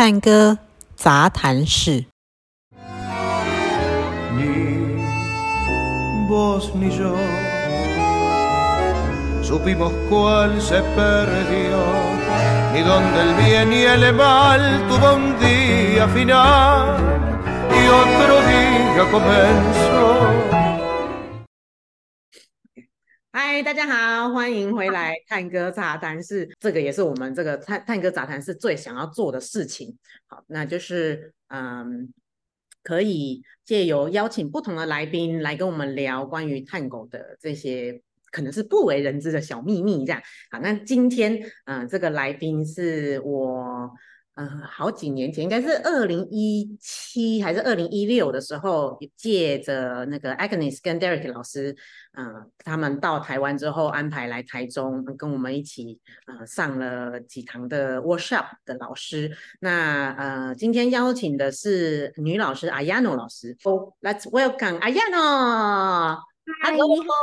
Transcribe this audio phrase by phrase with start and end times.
[0.00, 0.58] 探戈
[0.94, 2.06] 杂谈室。
[4.36, 4.96] Ni
[6.28, 7.16] vos ni yo
[9.42, 11.78] supimos cuál se perdió,
[12.72, 16.96] ni dónde el bien y el mal tuvo un día final
[17.70, 20.39] y otro día comenzó.
[23.33, 26.49] 嗨，大家好，欢迎回来探戈杂谈室。
[26.59, 29.97] 这个也是我们这个探探戈杂谈室最想要做的事情。
[30.27, 32.13] 好，那就是嗯，
[32.83, 38.01] 可以借由邀请不同的来宾来跟我们聊关于探狗的这些
[38.31, 40.05] 可能是不为人知的小秘密。
[40.05, 41.33] 这样，好，那今天
[41.65, 43.89] 嗯、呃这个来宾是我。
[44.35, 51.75] 嗯，好几年前，应该是二零一七还是二零一六的时候，借着那个 Agnes 跟 Derek 老师，
[52.13, 59.35] 嗯、他们到台湾之后安排来台中，跟我们一起呃上了几堂的 workshop 的老师。
[59.59, 63.57] 那呃，今天邀请的是女老师 Ayano 老师。
[63.63, 66.17] Oh, let's welcome Ayano.
[66.63, 66.87] 嗨，Hello.
[66.87, 67.13] 你好。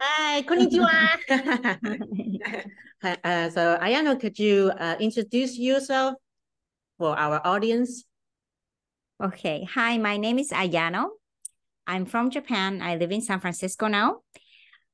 [0.00, 0.90] Hi, konnichiwa.
[3.02, 6.14] Uh, so Ayano, could you uh, introduce yourself
[6.98, 8.04] for our audience?
[9.22, 9.66] Okay.
[9.74, 11.08] Hi, my name is Ayano.
[11.86, 12.80] I'm from Japan.
[12.80, 14.18] I live in San Francisco now.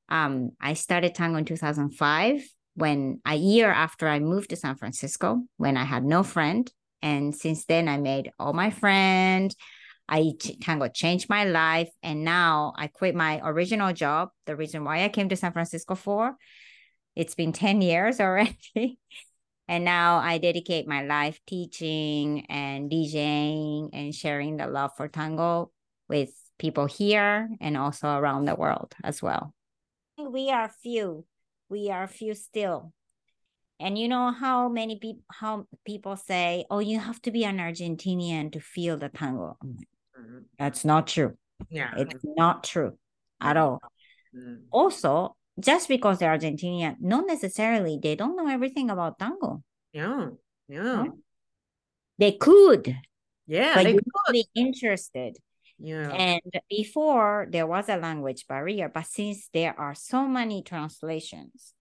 [0.09, 2.43] Um, I started tango in 2005
[2.73, 6.71] when a year after I moved to San Francisco when I had no friend.
[7.03, 9.55] And since then, I made all my friends.
[10.07, 11.89] I tango changed my life.
[12.01, 14.29] And now I quit my original job.
[14.47, 16.35] The reason why I came to San Francisco for
[17.19, 18.97] it's been 10 years already.
[19.67, 25.69] And now I dedicate my life teaching and DJing and sharing the love for tango
[26.07, 29.53] with people here and also around the world as well.
[30.17, 31.25] We are few.
[31.69, 32.93] We are few still.
[33.79, 37.57] And you know how many people how people say, "Oh, you have to be an
[37.59, 40.45] Argentinian to feel the tango." I'm like, Mhm.
[40.57, 41.37] That's not true.
[41.69, 41.93] Yeah.
[41.95, 42.97] It's not true
[43.39, 43.79] at all.
[44.33, 44.65] Mm.
[44.71, 49.63] Also, just because they're Argentinian, not necessarily they don't know everything about tango.
[49.93, 50.27] Yeah.
[50.67, 51.05] Yeah.
[52.17, 52.95] They could,
[53.47, 53.75] Yeah.
[53.75, 54.33] but they you could.
[54.33, 55.37] be interested.
[55.79, 56.09] Yeah.
[56.11, 61.73] And before there was a language barrier, but since there are so many translations,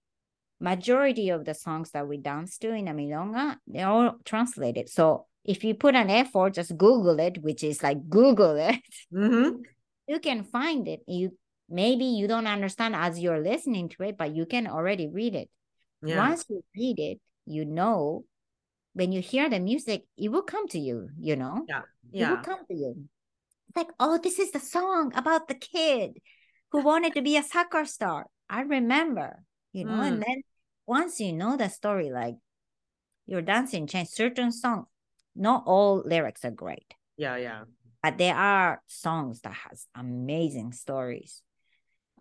[0.61, 4.89] majority of the songs that we dance to in a milonga, they're all translated.
[4.89, 8.81] So if you put an effort, just Google it, which is like Google it,
[9.13, 9.63] Mm-hmm.
[10.09, 11.01] you can find it.
[11.07, 11.37] You
[11.69, 15.51] maybe you don't understand as you're listening to it, but you can already read it.
[16.03, 16.17] Yeah.
[16.29, 18.25] Once you read it, you know
[18.95, 21.65] when you hear the music, it will come to you, you know?
[21.69, 21.83] Yeah.
[22.13, 23.09] it will come to you.
[23.69, 26.19] It's like, oh, this is the song about the kid
[26.73, 28.27] who wanted to be a soccer star.
[28.49, 30.07] I remember, you know, Mm.
[30.09, 30.43] and then
[30.87, 32.37] once you know the story, like
[33.27, 34.87] your dancing change certain songs,
[35.37, 37.37] not all lyrics are great, Yeah.
[37.37, 37.65] Yeah.
[38.03, 41.43] but there are songs that has amazing stories.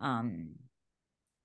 [0.00, 0.56] Um,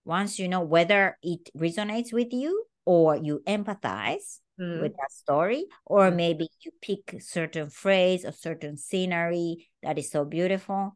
[0.05, 4.81] once you know whether it resonates with you or you empathize, Mhm.
[4.81, 6.15] with that story or Mm.
[6.15, 10.95] maybe you pick certain phrase or certain scenery that is so beautiful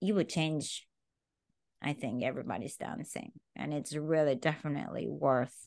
[0.00, 0.86] you would change
[1.82, 5.66] i think everybody's dancing and it's really definitely worth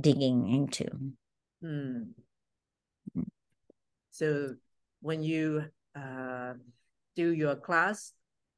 [0.00, 0.88] digging into
[1.62, 2.12] Mm.
[3.16, 3.30] Mm.
[4.10, 4.56] So
[5.00, 6.54] when you uh,
[7.14, 8.12] do your class,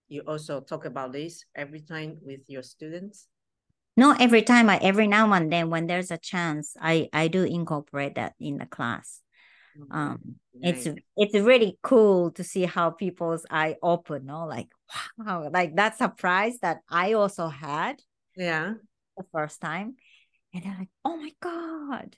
[0.08, 3.28] you also talk about this every time with your students.
[3.96, 7.42] not every time i every now and then when there's a chance i i do
[7.42, 9.22] incorporate that in the class
[9.90, 10.96] um it's Nice.
[11.16, 14.68] it's really cool to see how people's eye open no like
[15.18, 18.00] wow like that surprise that i also had
[18.36, 18.74] yeah.
[19.16, 19.94] the first time
[20.54, 22.16] and they're like oh my god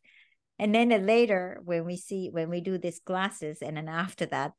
[0.59, 4.53] and then later when we see when we do these classes and then after that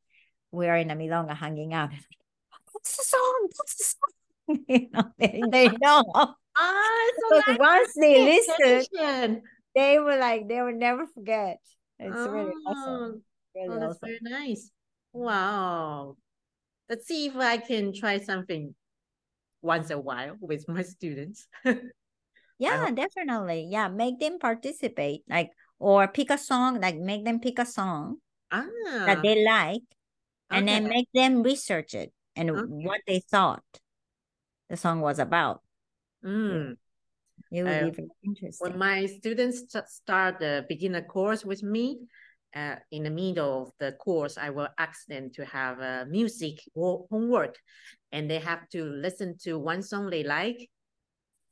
[0.50, 5.04] we're in a milonga hanging out and like, what's the song the song you know
[5.18, 9.42] they, they know Ah, so because once they Pay listen attention.
[9.74, 11.58] they were like they will never forget.
[11.98, 13.22] It's really awesome.
[13.56, 14.08] Oh, really oh, that's awesome.
[14.08, 14.70] very nice.
[15.12, 16.16] Wow.
[16.88, 18.74] Let's see if I can try something
[19.62, 21.46] once a while with my students.
[22.58, 23.68] yeah definitely.
[23.70, 28.16] Yeah make them participate like or pick a song like make them pick a song
[28.50, 28.66] ah,
[29.06, 29.82] that they like
[30.50, 32.62] and then make them research it and Okay.
[32.66, 33.62] what they thought
[34.68, 35.62] the song was about.
[36.24, 36.76] Mm.
[37.50, 38.70] It would Uh, be very interesting.
[38.70, 42.00] When my students start the beginner course with me,
[42.54, 46.60] uh, in the middle of the course, I will ask them to have a music
[46.74, 47.56] wo- homework,
[48.12, 50.68] and they have to listen to one song they like,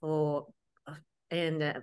[0.02, 0.46] or
[0.86, 0.94] uh,
[1.30, 1.80] and uh,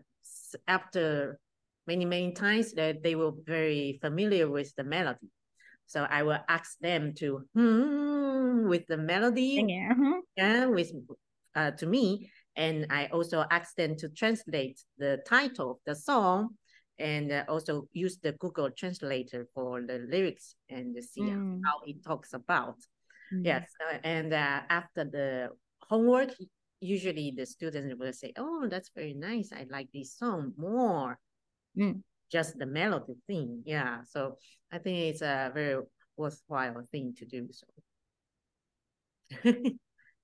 [0.67, 1.39] after
[1.87, 5.29] many many times that they were very familiar with the melody.
[5.87, 8.26] So I will ask them to hmm
[8.65, 9.93] with the melody, Yeah.
[9.93, 10.21] mhm.
[10.35, 10.91] yeah, with
[11.55, 16.57] uh, to me, and I also ask them to translate the title of the song,
[16.99, 21.61] and uh, also use the Google Translator for the lyrics and see Mm.
[21.65, 22.77] how it talks about.
[23.33, 23.45] Mm.
[23.45, 25.49] Yes, uh, and uh, after the
[25.89, 26.33] homework,
[26.79, 29.51] usually the students will say, "Oh, that's very nice.
[29.51, 31.17] I like this song more."
[31.75, 32.01] Mm.
[32.31, 34.03] Just the melody thing, yeah.
[34.03, 34.37] So
[34.71, 35.81] I think it's a very
[36.17, 37.47] worthwhile thing to do.
[37.51, 37.65] So,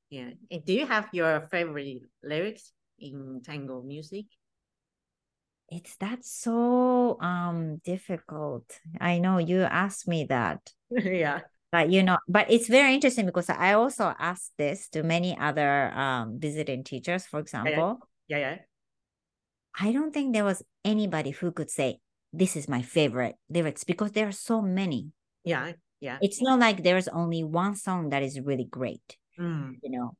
[0.09, 0.31] yeah.
[0.51, 4.25] And do you have your favorite lyrics in tango music?
[5.69, 8.65] It's that's so um difficult.
[9.00, 10.71] I know you asked me that.
[11.03, 11.41] yeah,
[11.71, 15.91] But you know, but it's very interesting because I also asked this to many other
[15.97, 17.99] um visiting teachers, for example.
[18.27, 18.57] yeah, yeah.
[19.79, 21.99] I don't think there was anybody who could say,
[22.31, 25.11] This is my favorite lyrics because there are so many.
[25.44, 25.73] Yeah,
[26.03, 26.17] yeah.
[26.21, 30.15] It's not like there's only one song that is really great, Mm, you know.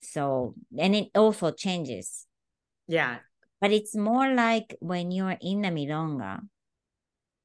[0.00, 2.26] So and it also changes.
[2.86, 3.18] yeah,
[3.60, 6.40] But it's more like when you're in the milonga,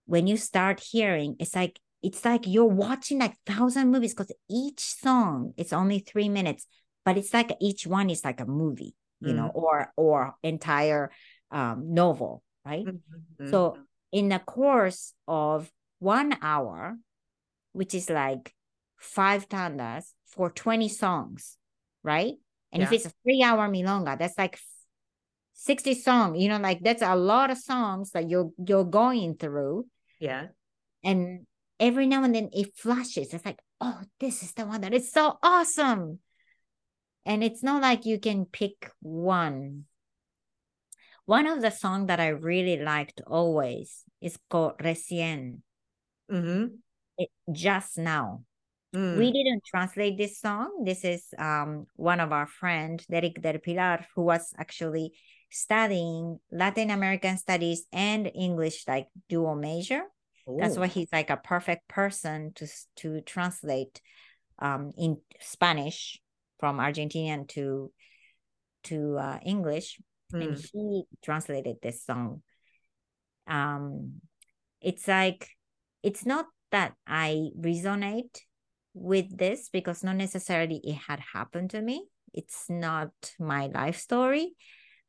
[0.05, 4.79] when you start hearing, it's like it's like you're watching like thousand movies because each
[4.79, 6.65] song it's only three minutes,
[7.05, 11.11] but it's like each one is like a movie, you know, or or entire
[11.51, 12.89] um novel, right?
[13.39, 13.79] Mhm, So
[14.11, 16.97] in the course of one hour,
[17.73, 18.53] which is like
[18.97, 21.57] five tandas for 20 songs,
[22.03, 22.33] right?
[22.71, 24.59] And if it's a three hour milonga, that's like
[25.53, 29.87] 60 songs, you know, like that's a lot of songs that you're you're going through.
[30.19, 30.47] yeah,
[31.03, 31.47] And
[31.79, 33.33] every now and then it flashes.
[33.33, 36.19] It's like, oh, this is the one that is so awesome.
[37.25, 39.85] And it's not like you can pick one.
[41.25, 45.61] One of the songs that I really liked always is called Recién,
[46.31, 46.75] mm-hmm.
[47.19, 48.45] It, just now.
[48.93, 50.83] mm, We didn't translate this song.
[50.85, 55.13] This is um one of our friend, Derrick Del Pilar, who was actually
[55.51, 60.03] studying Latin American studies and English like dual major.
[60.57, 62.67] That's Oh, why he's like a perfect person to
[62.97, 64.01] to translate
[64.59, 66.21] um in Spanish
[66.59, 67.91] from Argentinian to
[68.83, 69.99] to uh, English,
[70.39, 72.43] and mm, he translated this song.
[73.47, 74.21] Um,
[74.81, 75.49] it's like
[76.03, 78.39] it's not that I resonate
[78.93, 82.05] with this because not necessarily it had happened to me.
[82.33, 84.53] It's not my life story,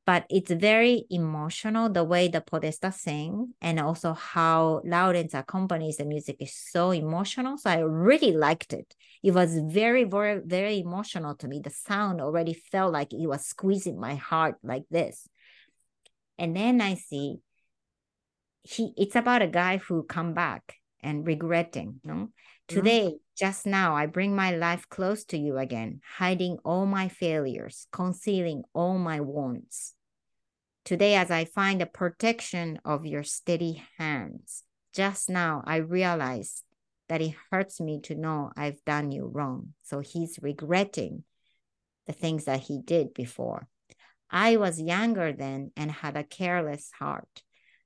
[0.07, 6.05] but it's very emotional the way the Podesta sing and also how Laurenz accompanies the
[6.05, 7.59] music is so emotional.
[7.59, 8.95] So I really liked it.
[9.23, 11.61] It was very, very, very emotional to me.
[11.62, 15.29] The sound already felt like it was squeezing my heart like this.
[16.39, 17.41] And then I see
[18.62, 22.14] he it's about a guy who come back and regretting, no?
[22.14, 22.29] Mm-hmm.
[22.69, 27.87] Today, just now, I bring my life close to you again, hiding all my failures,
[27.91, 29.94] concealing all my wants.
[30.85, 34.64] Today, as I find the protection of your steady hands,
[34.94, 36.62] just now I realize
[37.08, 39.75] that it hurts me to know I've done you wrong.
[39.82, 41.25] So he's regretting
[42.06, 43.67] the things that he did before.
[44.31, 47.43] I was younger then and had a careless heart.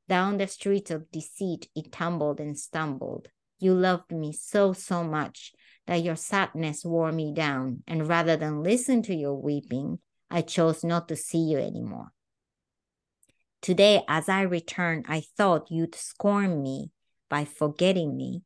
[0.09, 3.29] Down the streets of deceit, it tumbled and stumbled.
[3.59, 5.53] You loved me so, so much
[5.87, 7.83] that your sadness wore me down.
[7.87, 9.99] And rather than listen to your weeping,
[10.31, 12.13] I chose not to see you anymore.
[13.63, 16.91] Today, as I return, I thought you'd scorn me
[17.31, 18.43] by forgetting me.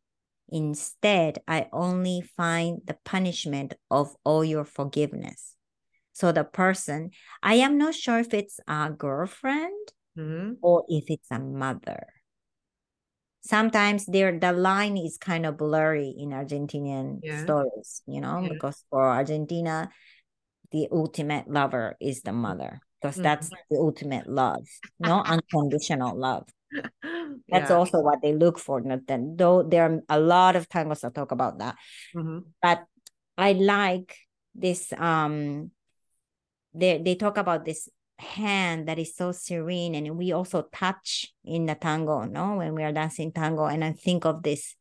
[0.49, 5.57] Instead, I only find the punishment of all your forgiveness.
[6.13, 7.11] So the person,
[7.43, 12.07] I am not sure if it's a girlfriend mm, or if it's a mother.
[13.41, 17.41] Sometimes there the line is kind of blurry in Argentinian Yeah.
[17.41, 18.53] stories, you know, Yeah.
[18.53, 19.89] because for Argentina,
[20.71, 23.23] the ultimate lover is the mother, because Mhm.
[23.23, 24.67] that's the ultimate love,
[24.99, 26.45] no unconditional love.
[27.49, 27.77] That's yeah.
[27.77, 28.81] also what they look for.
[28.83, 31.77] Not then, though there are a lot of tangos that talk about that.
[32.15, 32.53] Mhm.
[32.61, 32.85] But
[33.39, 34.19] I like
[34.55, 34.93] this.
[34.93, 35.71] Um,
[36.75, 41.67] they they talk about this hand that is so serene, and we also touch in
[41.67, 44.75] the tango, no, when we are dancing tango, and I think of this,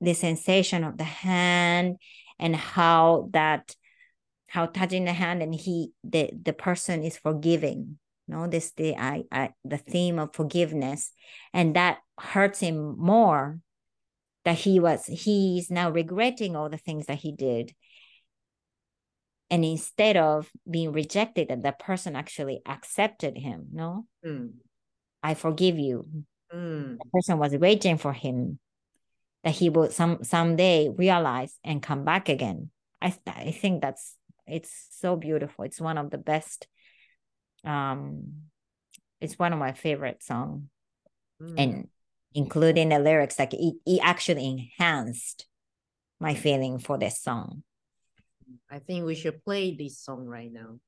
[0.00, 1.96] the sensation of the hand
[2.38, 3.74] and how that
[4.46, 8.46] how touching the hand and he the the person is forgiving no?
[8.46, 11.12] This the I, I the theme of forgiveness.
[11.52, 13.60] And that hurts him more
[14.44, 17.74] that he was he is now regretting all the things that he did
[19.54, 24.54] and instead of being rejected that the person actually accepted him no Mm.
[25.22, 26.04] I forgive you.
[26.52, 26.98] Mm.
[26.98, 28.58] The person was waiting for him
[29.42, 32.70] that he would some someday realize and come back again.
[33.00, 35.64] I I think that's it's so beautiful.
[35.64, 36.68] It's one of the best.
[37.64, 38.50] Um,
[39.20, 40.68] it's one of my favorite song,
[41.40, 41.54] Mm.
[41.58, 41.88] and
[42.34, 45.46] including the lyrics, like it, it actually enhanced
[46.20, 47.62] my feeling for this song.
[48.70, 50.80] I think we should play this song right now.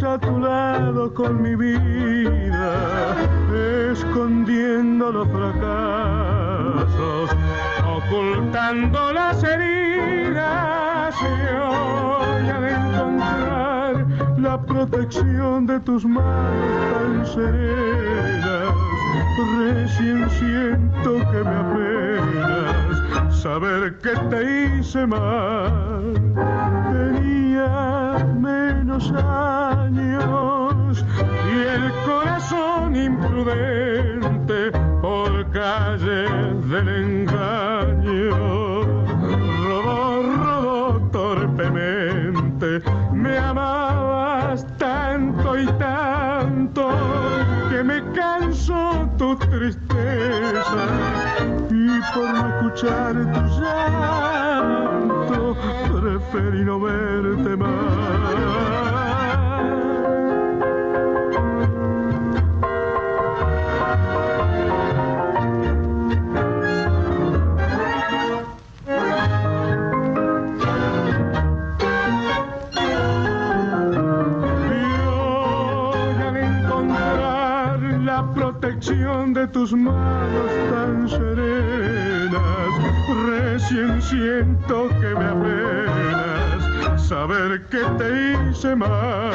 [0.00, 3.14] A tu lado con mi vida,
[3.92, 6.90] escondiendo los fracasos,
[7.86, 14.06] ocultando las heridas y hoy al encontrar
[14.38, 18.74] la protección de tus manos tan serenas,
[19.58, 26.14] recién siento que me apenas saber que te hice mal.
[26.92, 29.71] Tenía menos años
[31.00, 34.70] y el corazón imprudente
[35.00, 36.28] por calle
[36.66, 38.82] del engaño
[39.66, 42.82] rodó, rodó torpemente.
[43.12, 46.90] Me amabas tanto y tanto
[47.70, 50.82] que me cansó tu tristeza
[51.70, 55.56] y por no escuchar tu llanto
[56.00, 58.91] preferí no verte más.
[79.52, 82.72] Tus manos tan serenas,
[83.26, 89.32] recién siento que me apenas saber que te hice mal.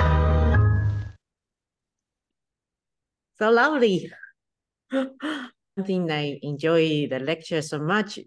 [3.37, 4.11] So lovely.
[4.91, 8.19] One thing I enjoy the lecture so much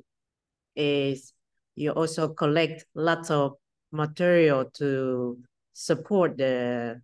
[0.77, 1.33] is
[1.75, 3.57] you also collect lots of
[3.91, 5.39] material to
[5.73, 7.01] support the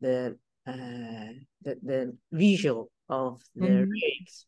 [0.00, 0.36] the
[0.66, 3.84] uh, the, the visual of the Mhm.
[3.90, 4.46] lyrics.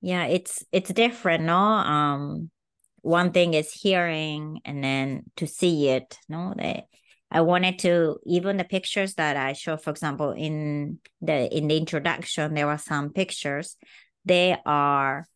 [0.00, 1.56] Yeah, it's it's different, no?
[1.56, 2.50] Um,
[3.02, 6.54] one thing is hearing and then to see it, no?
[6.56, 6.86] They,
[7.30, 11.76] I wanted to even the pictures that I show, for example, in the in the
[11.76, 13.76] introduction, there were some pictures.
[14.24, 15.26] They are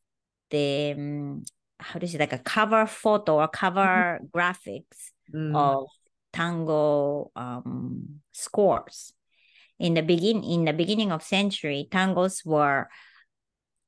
[0.50, 1.44] the um,
[1.78, 5.88] how do you say like a cover photo or cover graphics Mm, of
[6.32, 9.12] tango um, scores.
[9.80, 12.88] In the begin in the beginning of century, tangos were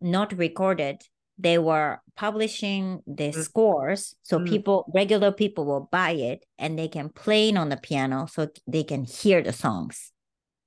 [0.01, 1.03] not recorded.
[1.39, 3.45] They were publishing the Mm.
[3.45, 4.47] scores, so Mm.
[4.47, 8.49] people, regular people, will buy it and they can play it on the piano, so
[8.67, 10.13] they can hear the songs.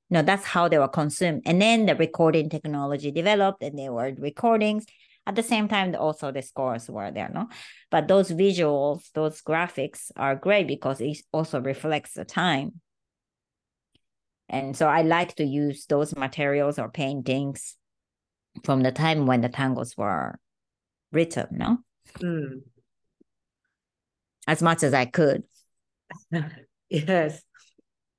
[0.10, 1.42] No, that's how they were consumed.
[1.46, 4.86] And then the recording technology developed, and there were recordings.
[5.26, 7.50] At the same time, also the scores were there, no.
[7.90, 12.82] But those visuals, those graphics are great because it also reflects the time.
[14.50, 17.76] And so I like to use those materials or paintings
[18.64, 20.40] from the time when the tangos were
[21.12, 21.78] written, no?
[22.20, 22.62] mm.
[24.48, 25.44] As much as I could.
[26.88, 27.42] Yes.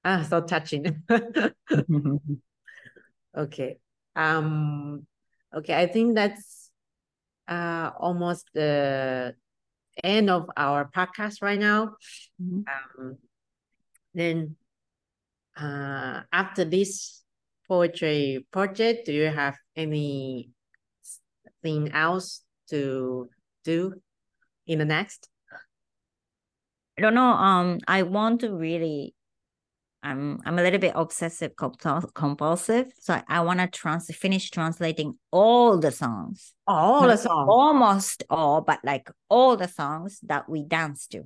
[0.04, 1.04] Ah, so touching.
[3.36, 3.78] Okay.
[4.14, 5.06] Um,
[5.54, 6.70] okay, I think that's
[7.46, 9.34] uh almost the
[10.02, 11.96] end of our podcast right now.
[12.42, 12.64] Mhm.
[12.66, 13.18] Um,
[14.14, 14.56] then
[15.56, 17.22] uh after this
[17.68, 20.52] poetry project, do you have anything
[21.92, 23.28] else to
[23.64, 23.94] do?
[24.66, 25.28] in the next?
[26.98, 27.30] I don't know.
[27.30, 29.14] Um, I want to really.
[30.02, 35.14] I'm I'm a little bit obsessive compulsive, so I, I want to trans finish translating
[35.32, 36.52] all the songs.
[36.66, 37.48] All Not the songs.
[37.50, 41.24] almost all, but like all the songs that we dance to.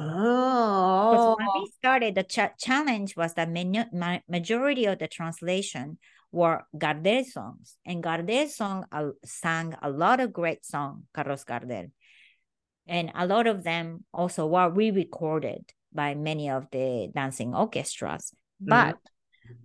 [0.00, 1.36] Oh.
[1.38, 5.98] when we started, the cha- challenge was that many, ma- majority of the translation
[6.32, 11.90] were Gardel songs, and Gardel song uh, sang a lot of great songs, Carlos Gardel,
[12.86, 18.34] and a lot of them also were re-recorded by many of the dancing orchestras.
[18.60, 18.96] But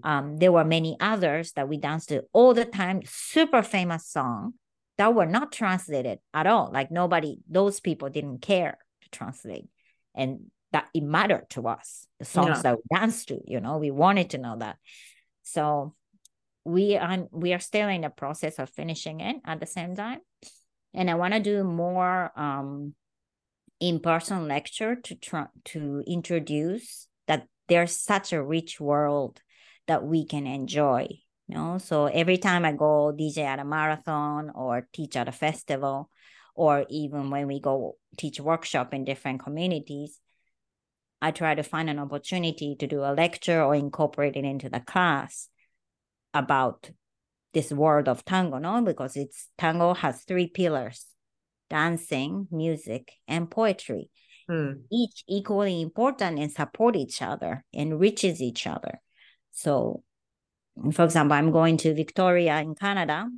[0.03, 4.53] um, there were many others that we danced to all the time, super famous song
[4.97, 6.69] that were not translated at all.
[6.71, 9.67] Like nobody, those people didn't care to translate,
[10.15, 12.07] and that it mattered to us.
[12.19, 12.61] The songs Yeah.
[12.63, 14.77] that we danced to, you know, we wanted to know that.
[15.43, 15.95] So
[16.63, 20.19] we are we are still in the process of finishing it at the same time,
[20.93, 22.93] and I want to do more um,
[23.79, 29.41] in-person lecture to try to introduce that there's such a rich world
[29.87, 31.07] that we can enjoy
[31.47, 35.31] you know so every time i go dj at a marathon or teach at a
[35.31, 36.09] festival
[36.61, 40.19] or even when we go teach workshop in different communities
[41.21, 44.79] i try to find an opportunity to do a lecture or incorporate it into the
[44.79, 45.49] class
[46.33, 46.91] about
[47.53, 51.05] this world of tango no because it's tango has three pillars
[51.69, 54.09] dancing music and poetry
[54.49, 54.81] Mm.
[54.91, 58.99] each equally important and support each other, enriches each other.
[59.51, 60.03] So,
[60.91, 63.29] for example, I'm going to Victoria in Canada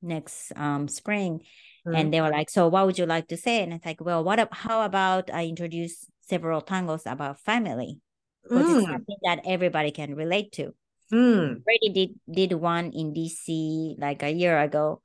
[0.00, 1.42] next um, spring,
[1.86, 1.96] Mm.
[1.98, 4.22] and they were like, "So, what would you like to say?" And it's like, "Well,
[4.22, 4.38] what?
[4.52, 8.00] How about I introduce several tangos about family
[8.42, 8.92] because it's Mm.
[8.92, 10.74] something that everybody can relate to."
[11.12, 11.60] Mm.
[11.66, 15.02] Already did did one in DC like a year ago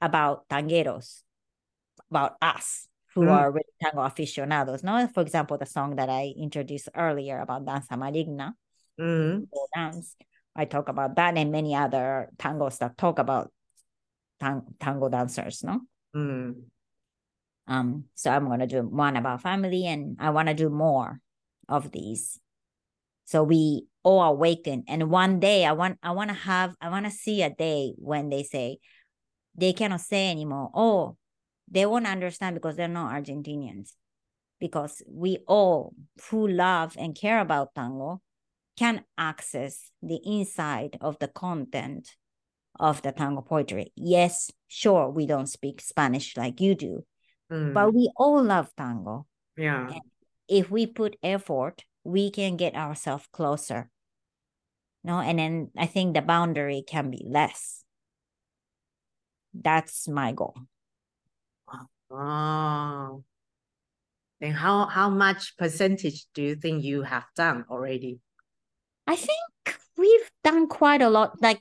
[0.00, 1.22] about tangueros,
[2.10, 3.32] about us who Mm.
[3.32, 4.84] are really tango aficionados.
[4.84, 8.54] No, for example, the song that I introduced earlier about danza maligna,
[9.00, 9.48] Mm.
[9.74, 10.16] dance.
[10.54, 13.50] I talk about that and many other tangos that talk about
[14.38, 15.64] tang- tango dancers.
[15.64, 15.80] No,
[16.14, 16.64] Mm.
[17.68, 21.20] um, so I'm gonna do one about family, and I want to do more
[21.68, 22.40] of these.
[23.26, 27.06] So we all awaken, and one day I want I want to have I want
[27.06, 28.78] to see a day when they say
[29.54, 30.70] they cannot say anymore.
[30.74, 31.16] Oh,
[31.70, 33.90] they won't understand because they're not Argentinians.
[34.58, 35.94] Because we all
[36.28, 38.20] who love and care about tango
[38.76, 42.16] can access the inside of the content
[42.80, 43.92] of the tango poetry.
[43.94, 47.04] Yes, sure, we don't speak Spanish like you do,
[47.52, 47.74] Mm.
[47.74, 49.26] but we all love tango.
[49.56, 49.92] yeah.
[50.48, 53.90] If we put effort, we can get ourselves closer.
[55.04, 57.84] No, and then I think the boundary can be less.
[59.54, 60.56] That's my goal.
[62.10, 63.22] Oh.
[64.40, 68.18] Then how how much percentage do you think you have done already?
[69.06, 71.40] I think we've done quite a lot.
[71.40, 71.60] Like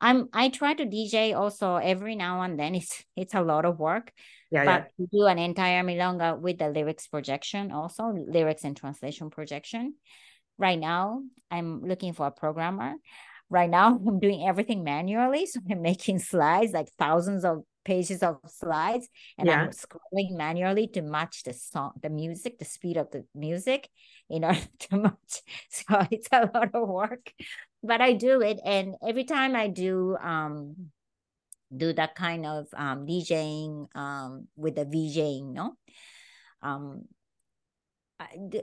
[0.00, 2.74] I'm I try to DJ also every now and then.
[2.80, 4.12] It's it's a lot of work.
[4.50, 4.78] Yeah, yeah.
[4.78, 9.94] but to do an entire milonga with the lyrics projection also lyrics and translation projection
[10.58, 12.94] right now i'm looking for a programmer
[13.50, 18.38] right now i'm doing everything manually so i'm making slides like thousands of pages of
[18.46, 23.24] slides and i'm scrolling manually to match the song the music the speed of the
[23.34, 23.88] music
[24.28, 27.32] in order to match so it's a lot of work
[27.82, 30.90] but i do it and every time i do um
[31.76, 35.76] do that kind of um DJing um with the VJing, no?
[36.62, 37.08] Um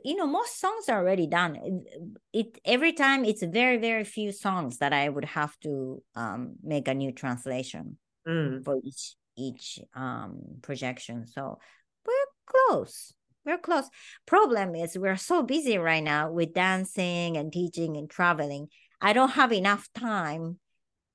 [0.04, 4.32] you know most songs are already done it, it every time it's very very few
[4.32, 8.64] songs that i would have to um make a new translation Mm.
[8.64, 11.60] for each each um projection so
[12.06, 12.14] we're
[12.46, 13.14] close
[13.46, 13.86] we're close
[14.26, 18.68] problem is we're so busy right now with dancing and teaching and traveling
[19.02, 20.58] i don't have enough time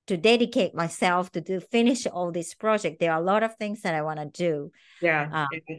[0.07, 3.83] to dedicate myself to do finish all this project there are a lot of things
[3.83, 5.47] that i want to do Yeah.
[5.69, 5.77] Yeah.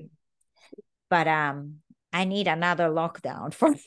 [1.09, 1.75] but um
[2.13, 3.73] i need another lockdown for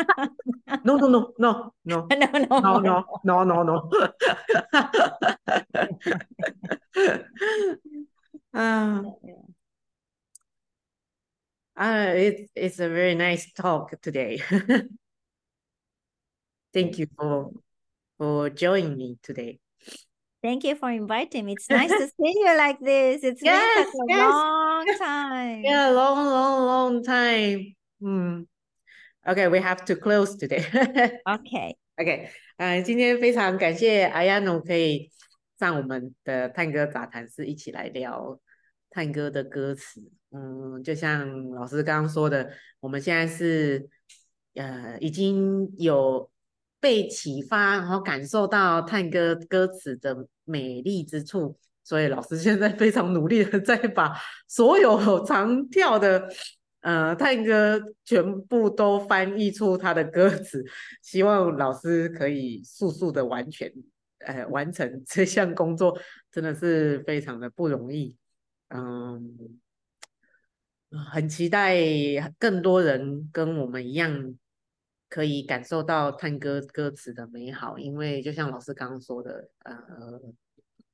[0.84, 2.06] No, no, no, no, no.
[2.08, 3.90] no no No, no, no, no, no.
[8.54, 9.02] uh,
[11.79, 14.41] uh, it's it's a very nice talk today.
[16.73, 17.51] Thank you for
[18.17, 19.59] for joining me today.
[20.43, 21.53] Thank you for inviting me.
[21.53, 23.23] It's nice to see you like this.
[23.23, 24.31] It's been Yes, such a yes.
[24.31, 25.63] long time.
[25.63, 27.75] Yeah, long, long, long time.
[27.99, 28.41] Hmm.
[29.27, 30.63] Okay, we have to close today.
[31.27, 31.75] Okay.
[31.97, 35.09] OK，呃，今天非常感谢阿亚诺可以
[35.57, 38.39] 上我们的探歌杂谈室一起来聊
[38.91, 40.11] 探歌的歌词。
[40.32, 43.88] 嗯，就像老师刚刚说的，我们现在是
[44.54, 46.30] 呃已经有
[46.78, 54.16] 被启发，然后感受到探戈歌词的美丽之处，所以老师现在非常努力的在把
[54.46, 56.28] 所有 常跳的
[56.82, 60.64] 呃探戈全部都翻译出他的歌词，
[61.02, 63.72] 希望老师可以速速的完全
[64.20, 65.98] 呃完成这项工作，
[66.30, 68.16] 真的是非常的不容易，
[68.68, 69.58] 嗯。
[71.12, 71.78] 很期待
[72.36, 74.34] 更多人跟我们一样，
[75.08, 77.78] 可以感受到探戈歌词的美好。
[77.78, 80.20] 因为就像老师刚刚说的，呃，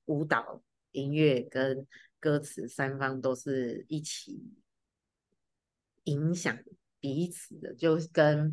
[0.05, 1.87] 舞蹈、音乐跟
[2.21, 4.53] 歌词三方都是一起
[6.05, 6.55] 影响
[7.01, 8.53] 彼此的，就跟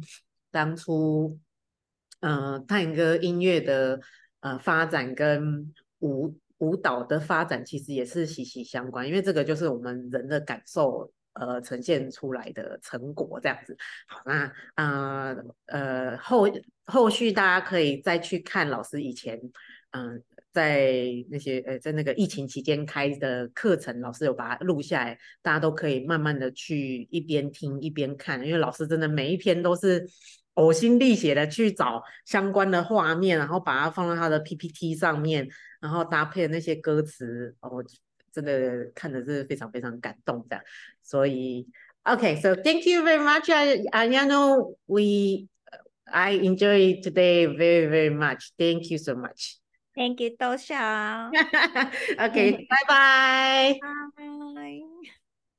[0.49, 1.37] 当初，
[2.21, 3.99] 呃，探戈音乐的
[4.39, 9.05] 呃发展跟舞舞蹈的发展其实也是息息相关。
[9.05, 11.11] 因为这个就是我们人的感受。
[11.33, 13.75] 呃，呈现出来的成果这样子，
[14.07, 16.47] 好，那呃呃后
[16.85, 19.39] 后续大家可以再去看老师以前，
[19.91, 20.93] 嗯，在
[21.31, 30.07] 那些呃在那个疫情期间开的课程，老师有把它录下来，大家都可以慢慢的去一边听一边看，因为老师真的每一篇都是
[30.53, 35.49] 呕心沥血的去找相关的画面，然后把它放到他的 PPT 上面，
[35.81, 37.83] 然后搭配那些歌词，哦。
[38.33, 40.63] 真的看的是非常非常感动这样。
[41.01, 41.67] 所以
[42.03, 44.75] ，OK，so thank you very much, uh, Ayano.
[44.87, 45.47] We
[46.05, 48.51] I enjoy today very very much.
[48.57, 49.57] Thank you so much.
[49.95, 51.29] Thank you, Tosha.
[52.19, 53.79] okay, bye bye.
[53.79, 54.32] Bye.